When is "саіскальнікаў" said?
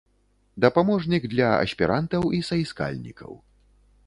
2.49-3.31